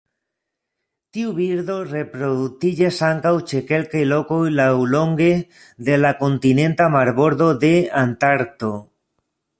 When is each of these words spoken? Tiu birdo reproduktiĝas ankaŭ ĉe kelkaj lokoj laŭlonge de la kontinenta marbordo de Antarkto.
Tiu 1.17 1.33
birdo 1.39 1.75
reproduktiĝas 1.89 3.01
ankaŭ 3.09 3.33
ĉe 3.51 3.61
kelkaj 3.73 4.03
lokoj 4.13 4.41
laŭlonge 4.61 5.31
de 5.91 6.01
la 6.03 6.15
kontinenta 6.23 6.89
marbordo 6.99 7.51
de 7.67 7.73
Antarkto. 8.05 8.77